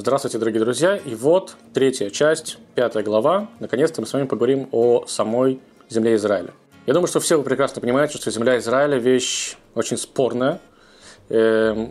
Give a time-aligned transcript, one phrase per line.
[0.00, 0.96] Здравствуйте, дорогие друзья.
[0.96, 3.48] И вот третья часть, пятая глава.
[3.58, 5.58] Наконец-то мы с вами поговорим о самой
[5.88, 6.52] земле Израиля.
[6.86, 10.60] Я думаю, что все вы прекрасно понимаете, что земля Израиля– вещь очень спорная,
[11.30, 11.88] э,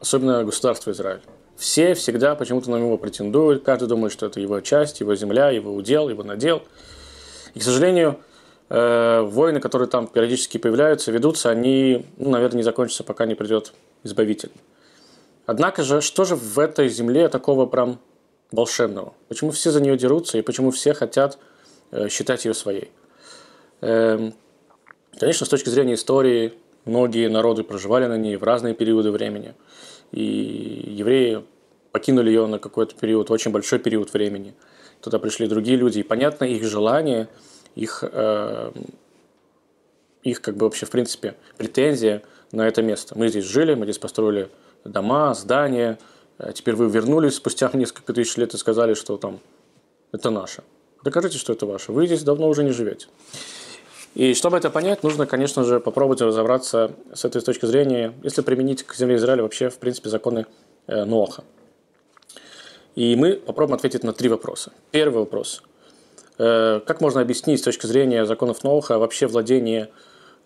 [0.00, 1.20] особенно государство Израиль.
[1.56, 5.72] Все всегда почему-то на него претендуют, каждый думает, что это его часть, его земля, его
[5.72, 6.64] удел, его надел.
[7.54, 8.18] И, к сожалению,
[8.68, 13.74] э, войны, которые там периодически появляются, ведутся, они, ну, наверное, не закончатся, пока не придет
[14.02, 14.50] Избавитель.
[15.46, 17.98] Однако же, что же в этой земле такого прям
[18.50, 19.14] волшебного?
[19.28, 21.38] Почему все за нее дерутся и почему все хотят
[21.90, 22.90] э, считать ее своей?
[23.80, 24.34] Эм,
[25.18, 26.54] конечно, с точки зрения истории,
[26.86, 29.54] многие народы проживали на ней в разные периоды времени.
[30.12, 31.44] И евреи
[31.92, 34.54] покинули ее на какой-то период, очень большой период времени.
[35.00, 37.28] Туда пришли другие люди, и понятно их желание,
[37.74, 38.72] их, э,
[40.22, 43.18] их как бы вообще в принципе претензия на это место.
[43.18, 44.48] Мы здесь жили, мы здесь построили
[44.84, 45.98] дома, здания.
[46.38, 49.40] А теперь вы вернулись спустя несколько тысяч лет и сказали, что там
[50.12, 50.62] это наше.
[51.02, 51.92] Докажите, что это ваше.
[51.92, 53.08] Вы здесь давно уже не живете.
[54.14, 58.84] И чтобы это понять, нужно, конечно же, попробовать разобраться с этой точки зрения, если применить
[58.84, 60.46] к земле Израиля вообще, в принципе, законы
[60.86, 61.42] э, Ноаха.
[62.94, 64.72] И мы попробуем ответить на три вопроса.
[64.92, 65.62] Первый вопрос.
[66.38, 69.90] Э, как можно объяснить с точки зрения законов Ноаха вообще владение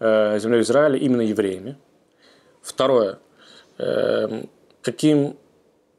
[0.00, 1.77] э, землей Израиля именно евреями?
[2.62, 3.19] Второе.
[3.78, 4.50] Эм,
[4.82, 5.36] каким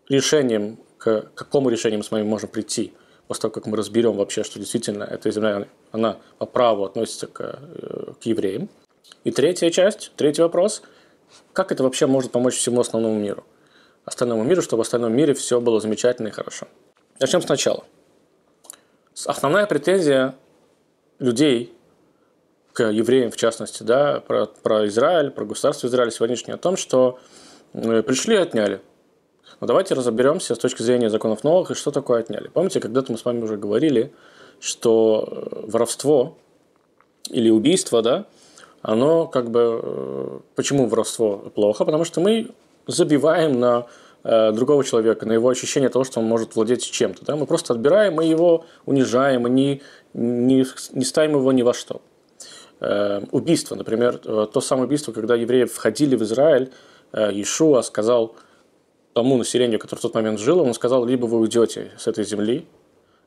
[0.10, 2.94] решением, к какому решению мы с вами можем прийти
[3.28, 7.42] после того, как мы разберем вообще, что действительно эта земля, она по праву относится к,
[7.42, 8.70] э, к евреям.
[9.24, 10.82] И третья часть, третий вопрос,
[11.54, 13.46] как это вообще может помочь всему основному миру?
[14.04, 16.68] Остальному миру, чтобы в остальном мире все было замечательно и хорошо.
[17.20, 17.86] Начнем сначала.
[19.26, 20.36] Основная претензия
[21.20, 21.74] людей
[22.74, 27.20] к евреям, в частности, да, про, про Израиль, про государство Израиль сегодняшнее, о том, что
[27.74, 28.82] пришли и отняли.
[29.60, 32.48] Но давайте разберемся с точки зрения законов новых и что такое отняли.
[32.48, 34.14] Помните, когда-то мы с вами уже говорили,
[34.60, 36.38] что э, воровство
[37.30, 38.26] или убийство, да,
[38.82, 39.82] оно как бы...
[39.84, 41.84] Э, почему воровство плохо?
[41.84, 42.52] Потому что мы
[42.88, 43.88] забиваем на
[44.24, 47.26] э, другого человека, на его ощущение того, что он может владеть чем-то.
[47.26, 47.36] Да?
[47.36, 49.82] Мы просто отбираем и его унижаем, и не,
[50.14, 52.02] не, не ставим его ни во что.
[53.32, 58.36] Убийство, например, то самое убийство, когда евреи входили в Израиль, Э, Иешуа сказал
[59.14, 62.68] тому населению, которое в тот момент жило, он сказал, либо вы уйдете с этой земли,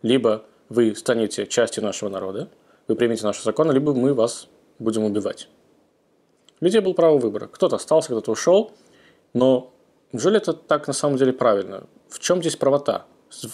[0.02, 2.48] либо вы станете частью нашего народа,
[2.88, 4.48] вы примете наши законы, либо мы вас
[4.78, 5.48] будем убивать.
[6.60, 7.48] У людей был право выбора.
[7.48, 8.72] Кто-то остался, кто-то ушел,
[9.34, 9.72] но
[10.12, 11.84] неужели это так на самом деле правильно?
[12.08, 13.06] В чем здесь правота?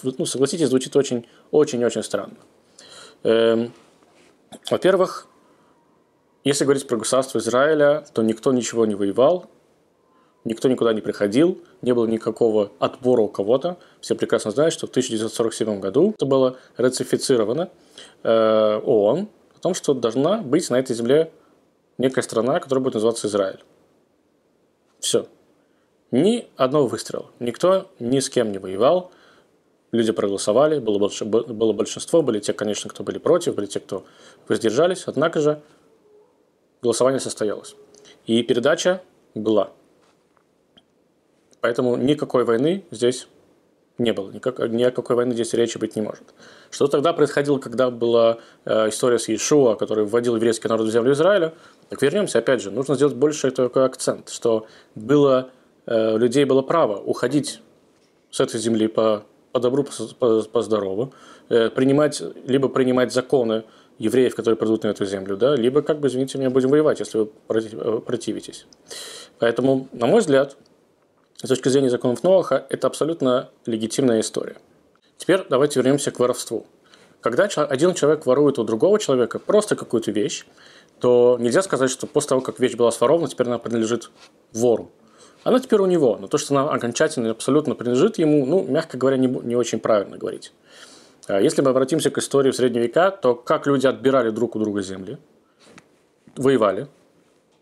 [0.02, 2.36] Ну, согласитесь, звучит очень-очень-очень странно.
[3.22, 3.72] Эм,
[4.70, 5.28] во-первых,
[6.44, 9.46] если говорить про государство Израиля, то никто ничего не воевал,
[10.48, 13.76] никто никуда не приходил, не было никакого отбора у кого-то.
[14.00, 17.70] Все прекрасно знают, что в 1947 году это было ратифицировано
[18.22, 21.30] э, ООН о том, что должна быть на этой земле
[21.98, 23.62] некая страна, которая будет называться Израиль.
[25.00, 25.26] Все.
[26.10, 27.26] Ни одного выстрела.
[27.38, 29.10] Никто ни с кем не воевал.
[29.92, 31.22] Люди проголосовали, было, больш...
[31.22, 34.04] было большинство, были те, конечно, кто были против, были те, кто
[34.48, 35.04] воздержались.
[35.06, 35.62] Однако же
[36.82, 37.74] голосование состоялось.
[38.26, 39.02] И передача
[39.34, 39.72] была.
[41.60, 43.28] Поэтому никакой войны здесь
[43.98, 44.30] не было.
[44.30, 46.22] Никак, ни о какой войны здесь речи быть не может.
[46.70, 51.12] Что тогда происходило, когда была э, история с Иешуа, который вводил еврейский народ в землю
[51.12, 51.54] Израиля?
[51.88, 55.50] Так вернемся, опять же, нужно сделать больше такой акцент, что было,
[55.86, 57.60] э, людей было право уходить
[58.30, 61.12] с этой земли по, по добру, по, по, по здорову,
[61.48, 63.64] э, принимать, либо принимать законы
[63.98, 67.18] евреев, которые придут на эту землю, да, либо, как бы, извините меня, будем воевать, если
[67.18, 68.66] вы э, противитесь.
[69.40, 70.56] Поэтому, на мой взгляд,
[71.42, 74.56] с точки зрения законов Ноаха, это абсолютно легитимная история.
[75.18, 76.66] Теперь давайте вернемся к воровству.
[77.20, 80.46] Когда один человек ворует у другого человека просто какую-то вещь,
[81.00, 84.10] то нельзя сказать, что после того, как вещь была сворована, теперь она принадлежит
[84.52, 84.90] вору.
[85.44, 88.96] Она теперь у него, но то, что она окончательно и абсолютно принадлежит ему, ну, мягко
[88.96, 90.52] говоря, не, не очень правильно говорить.
[91.28, 94.58] А если мы обратимся к истории в средние века, то как люди отбирали друг у
[94.58, 95.18] друга земли,
[96.36, 96.88] воевали,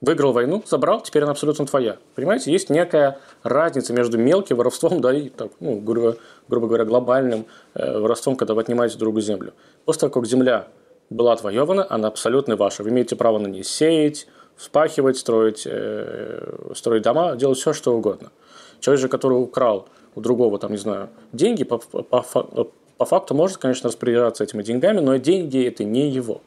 [0.00, 1.96] выиграл войну, забрал, теперь она абсолютно твоя.
[2.14, 6.16] Понимаете, есть некая разница между мелким воровством, да, и, так, ну, грубо,
[6.48, 9.54] грубо говоря, глобальным э, воровством, когда вы отнимаете другу землю.
[9.84, 10.68] После того, как земля
[11.08, 12.82] была отвоевана, она абсолютно ваша.
[12.82, 14.26] Вы имеете право на ней сеять,
[14.56, 18.32] вспахивать, строить, э, строить дома, делать все, что угодно.
[18.80, 23.34] Человек же, который украл у другого, там, не знаю, деньги, по, по, по, по факту
[23.34, 26.40] может, конечно, распоряжаться этими деньгами, но деньги это не его.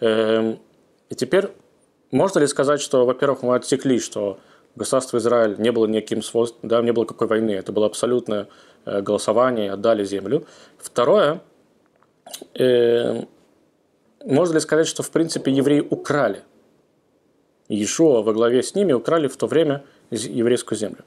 [0.00, 0.58] Эм,
[1.08, 1.50] и теперь
[2.12, 4.38] можно ли сказать, что, во-первых, мы отсекли, что
[4.76, 8.48] государство Израиль не было никаким свойством, да, не было какой войны, это было абсолютное
[8.84, 10.46] э, голосование, отдали землю.
[10.78, 11.40] Второе,
[12.54, 13.24] э,
[14.24, 16.42] можно ли сказать, что в принципе евреи украли
[17.68, 21.04] Иешуа во главе с ними украли в то время еврейскую землю?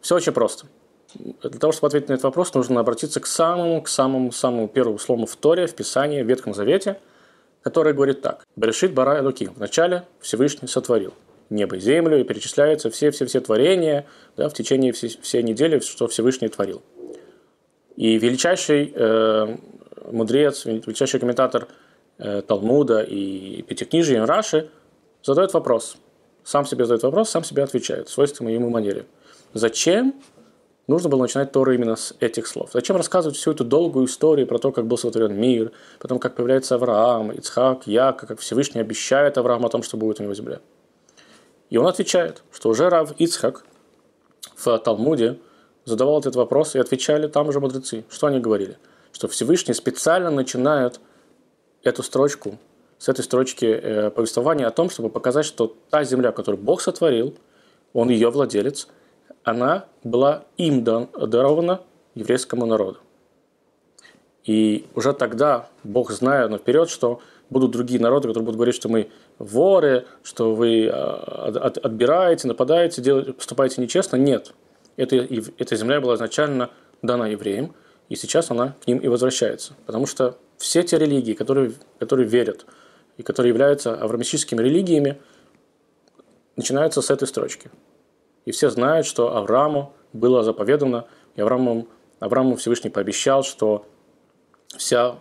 [0.00, 0.66] Все очень просто.
[1.14, 4.98] Для того, чтобы ответить на этот вопрос, нужно обратиться к самому, к самому, самому первому
[4.98, 6.98] слову в Торе, в Писании, в Ветхом Завете,
[7.62, 8.46] которое говорит так.
[8.56, 9.52] Берешит бара Элуким.
[9.54, 11.14] Вначале Всевышний сотворил
[11.50, 14.06] небо и землю, и перечисляются все-все-все творения
[14.36, 16.82] да, в течение всей, всей недели, что Всевышний творил.
[17.96, 19.56] И величайший э,
[20.10, 21.68] мудрец, величайший комментатор
[22.18, 24.70] э, Талмуда и Пятикнижия Раши
[25.22, 25.96] задает вопрос.
[26.44, 29.06] Сам себе задает вопрос, сам себе отвечает свойственной ему манере.
[29.54, 30.14] Зачем
[30.88, 32.70] нужно было начинать Тору именно с этих слов?
[32.72, 35.70] Зачем рассказывать всю эту долгую историю про то, как был сотворен мир,
[36.00, 40.24] потом как появляется Авраам, Ицхак, Яка, как Всевышний обещает Аврааму о том, что будет у
[40.24, 40.58] него земля?
[41.70, 43.64] И он отвечает, что уже Рав Ицхак
[44.56, 45.38] в Талмуде
[45.84, 48.04] задавал этот вопрос, и отвечали там же мудрецы.
[48.08, 48.76] Что они говорили?
[49.12, 51.00] Что Всевышний специально начинает
[51.82, 52.58] эту строчку,
[52.98, 57.34] с этой строчки э, повествования о том, чтобы показать, что та земля, которую Бог сотворил,
[57.92, 58.88] он ее владелец,
[59.44, 61.80] она была им дарована
[62.14, 62.98] еврейскому народу.
[64.44, 67.20] И уже тогда Бог, зная наперед, что
[67.50, 73.32] будут другие народы, которые будут говорить, что мы воры, что вы а, отбираете, нападаете, делаете,
[73.32, 74.16] поступаете нечестно.
[74.16, 74.54] Нет.
[74.96, 76.70] Это, эта земля была изначально
[77.02, 77.74] дана евреям,
[78.08, 79.74] и сейчас она к ним и возвращается.
[79.86, 82.66] Потому что все те религии, которые, которые верят
[83.16, 85.20] и которые являются авраамистическими религиями,
[86.56, 87.70] начинаются с этой строчки.
[88.48, 91.04] И все знают, что Аврааму было заповедано,
[91.36, 91.86] и Аврааму,
[92.18, 93.84] Аврааму Всевышний пообещал, что
[94.76, 95.18] вся,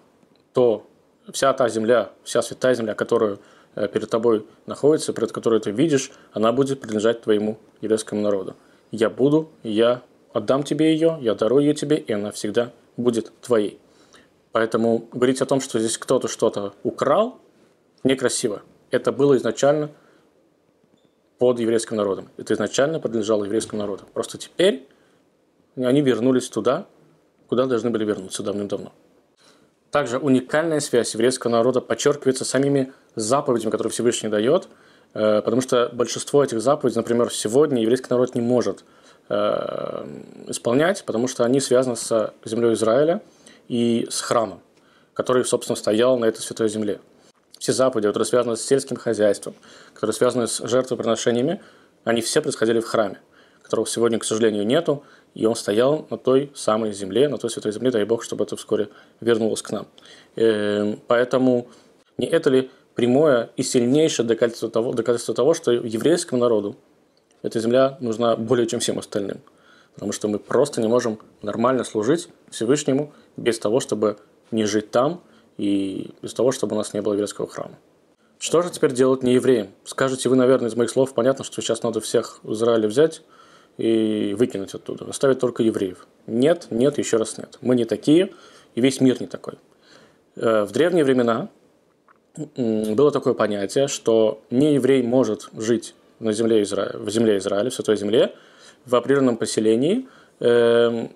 [0.53, 0.87] то,
[1.31, 3.39] вся та земля, вся святая земля, которую
[3.77, 8.55] Э, перед тобой находится, перед которой ты видишь, она будет принадлежать твоему еврейскому народу.
[8.89, 10.01] Я буду, я
[10.33, 13.79] отдам тебе ее, я дарую ее тебе, и она всегда будет твоей.
[14.51, 17.37] Поэтому говорить о том, что здесь кто-то что-то украл,
[18.03, 18.63] некрасиво.
[18.89, 19.91] Это было изначально
[21.37, 22.29] под еврейским народом.
[22.37, 24.03] Это изначально принадлежало еврейскому народу.
[24.13, 24.87] Просто теперь
[25.75, 26.87] они вернулись туда,
[27.47, 28.91] куда должны были вернуться давным-давно.
[29.91, 34.67] Также уникальная связь еврейского народа подчеркивается самими заповедями, которые Всевышний дает,
[35.13, 38.83] э, потому что большинство этих заповедей, например, сегодня еврейский народ не может
[39.29, 40.05] э,
[40.47, 43.21] исполнять, потому что они связаны с землей Израиля
[43.69, 44.61] и с храмом,
[45.13, 46.99] который, собственно, стоял на этой святой земле.
[47.57, 49.55] Все заповеди, которые связаны с сельским хозяйством,
[49.93, 51.61] которые связаны с жертвоприношениями,
[52.03, 53.19] они все происходили в храме,
[53.63, 57.71] которого сегодня, к сожалению, нету, и он стоял на той самой земле, на той святой
[57.71, 58.89] земле, дай Бог, чтобы это вскоре
[59.21, 59.87] вернулось к нам.
[60.35, 61.67] Э, поэтому
[62.17, 66.75] не это ли прямое и сильнейшее доказательство того, доказательство того, что еврейскому народу
[67.43, 69.41] эта земля нужна более чем всем остальным.
[69.93, 74.17] Потому что мы просто не можем нормально служить Всевышнему без того, чтобы
[74.51, 75.21] не жить там
[75.57, 77.77] и без того, чтобы у нас не было еврейского храма.
[78.39, 79.69] Что же теперь делать не евреям?
[79.83, 83.23] Скажете вы, наверное, из моих слов понятно, что сейчас надо всех в Израиле взять
[83.77, 86.07] и выкинуть оттуда, оставить только евреев.
[86.27, 87.57] Нет, нет, еще раз нет.
[87.61, 88.33] Мы не такие,
[88.75, 89.55] и весь мир не такой.
[90.35, 91.49] Э, в древние времена
[92.55, 96.91] было такое понятие, что не еврей может жить на земле Изра...
[96.93, 98.35] в земле Израиля, в Святой Земле,
[98.85, 100.07] в определенном поселении,
[100.39, 101.07] э,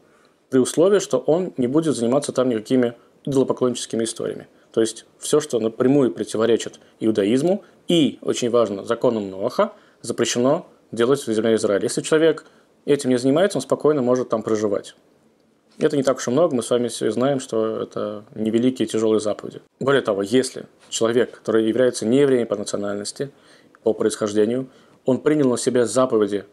[0.49, 4.47] при условии, что он не будет заниматься там никакими идолопоклонническими историями.
[4.71, 11.33] То есть все, что напрямую противоречит иудаизму и, очень важно, законам Ноаха, запрещено делать в
[11.33, 11.83] земле Израиля.
[11.83, 12.45] Если человек
[12.85, 14.95] этим не занимается, он спокойно может там проживать.
[15.77, 19.19] Это не так уж и много, мы с вами все знаем, что это невеликие тяжелые
[19.19, 19.61] заповеди.
[19.79, 23.31] Более того, если человек, который является не евреем по национальности,
[23.83, 24.67] по происхождению,
[25.05, 26.45] он принял на себя заповеди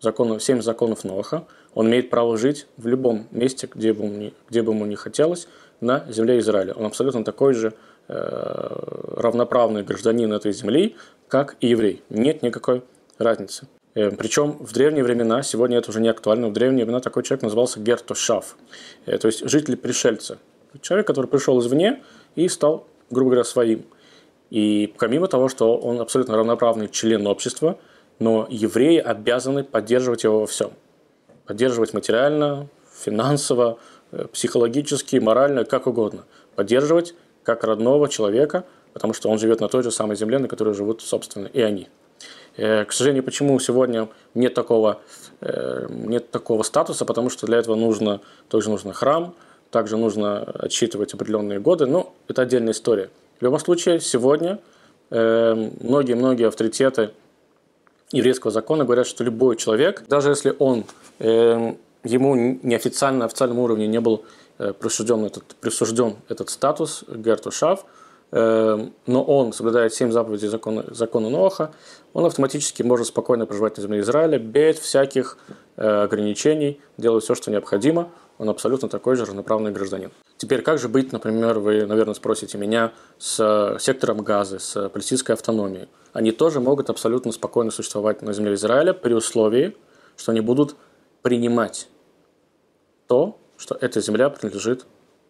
[0.00, 4.62] законов, семь законов Ноха, он имеет право жить в любом месте, где бы, ему, где
[4.62, 5.48] бы ему не хотелось,
[5.80, 6.74] на земле Израиля.
[6.74, 7.74] Он абсолютно такой же
[8.08, 8.14] э,
[9.16, 10.96] равноправный гражданин этой земли,
[11.28, 12.02] как и еврей.
[12.10, 12.82] Нет никакой
[13.18, 13.68] разницы.
[13.94, 17.42] Э, Причем в древние времена, сегодня это уже не актуально, в древние времена такой человек
[17.42, 18.56] назывался гертошав,
[19.06, 20.38] э, то есть житель пришельца.
[20.82, 22.02] Человек, который пришел извне
[22.34, 23.86] и стал, грубо говоря, своим.
[24.50, 27.78] И помимо того, что он абсолютно равноправный член общества,
[28.18, 30.72] но евреи обязаны поддерживать его во всем.
[31.46, 33.78] Поддерживать материально, финансово,
[34.32, 36.24] психологически, морально, как угодно.
[36.54, 40.74] Поддерживать как родного человека, потому что он живет на той же самой земле, на которой
[40.74, 41.88] живут, собственно, и они.
[42.56, 45.00] Э, к сожалению, почему сегодня нет такого,
[45.40, 49.34] э, нет такого статуса, потому что для этого нужно, тоже нужно храм,
[49.70, 53.10] также нужно отсчитывать определенные годы, но это отдельная история.
[53.38, 54.58] В любом случае, сегодня
[55.10, 57.10] э, многие-многие авторитеты
[58.12, 60.84] еврейского закона говорят, что любой человек, даже если он
[61.18, 61.74] э,
[62.06, 64.24] ему неофициально, на официальном уровне не был
[64.58, 67.84] э, присужден этот, присужден этот статус Гертушав,
[68.32, 71.72] э, но он соблюдает семь заповедей закона, закона Ноаха,
[72.12, 75.38] он автоматически может спокойно проживать на земле Израиля без всяких
[75.76, 78.08] э, ограничений, делать все, что необходимо.
[78.38, 80.10] Он абсолютно такой же равноправный гражданин.
[80.36, 85.88] Теперь, как же быть, например, вы, наверное, спросите меня, с сектором газа, с палестинской автономией?
[86.12, 89.74] Они тоже могут абсолютно спокойно существовать на земле Израиля при условии,
[90.16, 90.76] что они будут
[91.22, 91.88] принимать
[93.06, 94.86] то, что эта земля принадлежит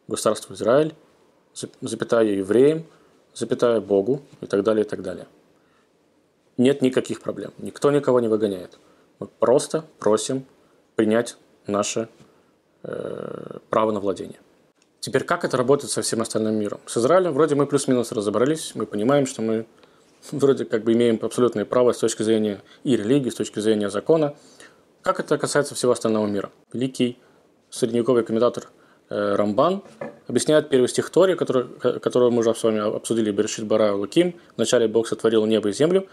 [0.09, 0.95] государству Израиль,
[1.81, 2.85] запятая евреям,
[3.35, 5.27] запятая Богу и так далее, и так далее.
[6.57, 7.53] Нет никаких проблем.
[7.59, 8.79] Никто никого не выгоняет.
[9.19, 10.45] Мы просто просим
[10.95, 12.09] принять наше
[12.83, 14.39] э, право на владение.
[15.01, 16.81] Теперь как это работает со всем остальным миром?
[16.87, 19.67] С Израилем вроде мы плюс-минус разобрались, мы понимаем, что мы
[20.31, 24.35] вроде как бы имеем абсолютное право с точки зрения и религии, с точки зрения закона.
[25.03, 26.51] Как это касается всего остального мира?
[26.73, 27.19] Великий
[27.77, 28.69] средневековый комментатор
[29.11, 29.83] э, Рамбан
[30.27, 31.67] объясняет первый стих Тори, который,
[32.01, 36.07] который мы уже с вами обсудили, Берешит Бара Луким, вначале Бог сотворил небо и землю.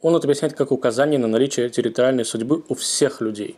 [0.00, 3.56] Он это объясняет как указание на наличие территориальной судьбы у всех людей.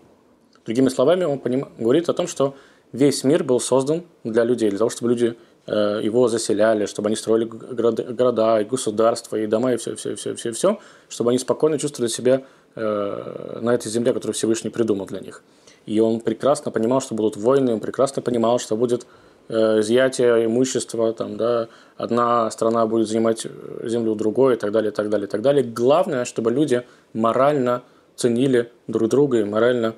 [0.65, 1.69] Другими словами, он поним...
[1.79, 2.55] говорит о том, что
[2.93, 7.17] весь мир был создан для людей, для того, чтобы люди э, его заселяли, чтобы они
[7.17, 10.79] строили города, города и государства, и дома, и все, все, все, все, все,
[11.09, 12.43] чтобы они спокойно чувствовали себя
[12.75, 15.43] э, на этой земле, которую Всевышний придумал для них.
[15.87, 19.07] И он прекрасно понимал, что будут войны, он прекрасно понимал, что будет
[19.49, 24.91] э, изъятие имущества, там, да, одна страна будет занимать э, землю другой и так далее,
[24.91, 25.63] и так далее, и так далее.
[25.63, 27.83] Главное, чтобы люди морально
[28.17, 29.95] ценили друг друга и морально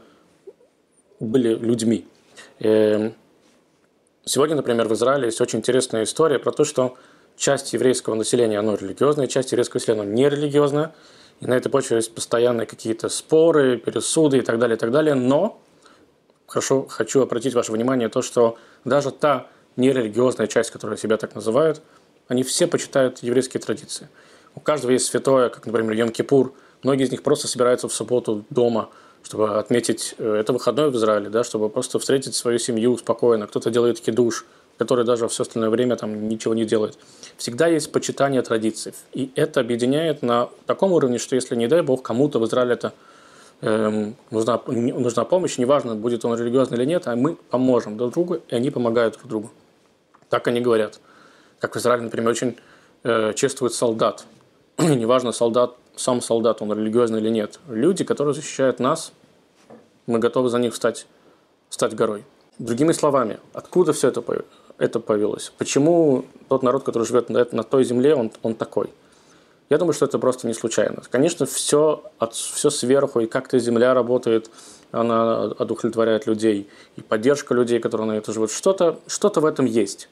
[1.21, 2.07] были людьми.
[2.61, 3.14] Эм,
[4.25, 6.97] сегодня, например, в Израиле есть очень интересная история про то, что
[7.37, 10.92] часть еврейского населения, оно религиозная, часть еврейского населения, оно нерелигиозная,
[11.40, 15.14] и на этой почве есть постоянные какие-то споры, пересуды и так далее, и так далее,
[15.14, 15.61] но
[16.48, 21.80] хорошо, хочу обратить ваше внимание то, что даже та нерелигиозная часть, которая себя так называют,
[22.26, 24.08] они все почитают еврейские традиции.
[24.54, 26.52] У каждого есть святое, как, например, Йом-Кипур.
[26.82, 28.88] Многие из них просто собираются в субботу дома,
[29.22, 33.46] чтобы отметить э, это выходной в Израиле, да, чтобы просто встретить свою семью спокойно.
[33.46, 34.46] Кто-то делает кидуш,
[34.78, 36.98] который даже все остальное время там ничего не делает.
[37.36, 38.94] Всегда есть почитание традиций.
[39.12, 42.92] И это объединяет на таком уровне, что если, не дай бог, кому-то в Израиле это
[43.60, 48.34] Эм, нужна, нужна помощь, неважно, будет он религиозный или нет, а мы поможем друг другу,
[48.34, 49.50] и они помогают друг другу.
[50.28, 51.00] Так они говорят.
[51.58, 52.56] Как в Израиле, например, очень
[53.02, 54.24] э, чествует солдат.
[54.78, 57.58] неважно, солдат, сам солдат, он религиозный или нет.
[57.68, 59.12] Люди, которые защищают нас,
[60.06, 61.06] мы готовы за них стать,
[61.68, 62.24] стать горой.
[62.60, 64.22] Другими словами, откуда все это,
[64.78, 65.52] это появилось?
[65.58, 68.90] Почему тот народ, который живет на, на той земле, он, он такой?
[69.70, 71.02] Я думаю, что это просто не случайно.
[71.10, 74.50] Конечно, все, от, все сверху, и как-то земля работает,
[74.92, 78.50] она одухотворяет людей, и поддержка людей, которые на это живут.
[78.50, 80.08] Что-то что в этом есть.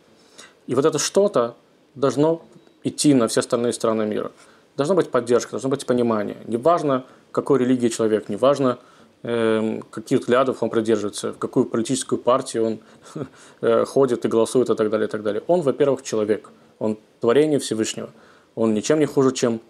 [0.67, 1.55] И вот это что-то
[1.95, 2.43] должно
[2.85, 4.31] идти на все остальные страны мира.
[4.77, 6.37] Должна быть поддержка, должно быть понимание.
[6.47, 8.79] Неважно, какой религии человек, неважно,
[9.23, 12.79] э, каких взглядов он придерживается, в какую политическую партию он
[13.63, 15.43] э, ходит и голосует и так далее, и так далее.
[15.47, 18.11] Он, во-первых, человек, он творение Всевышнего–
[18.57, 19.61] он ничем не хуже, чем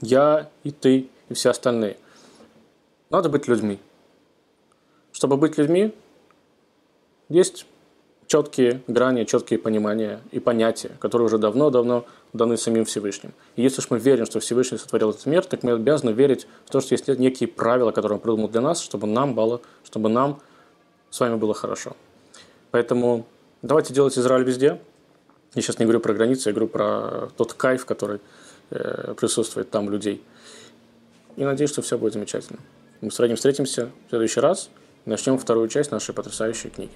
[0.00, 1.98] я и ты и все остальные.
[3.10, 3.78] Надо быть людьми.
[5.12, 5.92] Чтобы быть людьми,
[7.28, 7.66] есть
[8.26, 13.32] четкие грани, четкие понимания и понятия, которые уже давно-давно даны самим Всевышним.
[13.56, 16.70] И если уж мы верим, что Всевышний сотворил этот мир, так мы обязаны верить в
[16.70, 20.40] то, что есть некие правила, которые он придумал для нас, чтобы нам было, чтобы нам
[21.10, 21.94] с вами было хорошо.
[22.70, 23.26] Поэтому
[23.60, 24.80] давайте делать Израиль везде–
[25.54, 28.20] я сейчас не говорю про границы, я говорю про тот кайф, который
[28.70, 30.22] э, присутствует там людей.
[31.36, 32.58] И надеюсь, что все будет замечательно.
[33.00, 34.70] Мы с Радим встретимся в следующий раз
[35.04, 36.92] начнем вторую часть нашей потрясающей книги.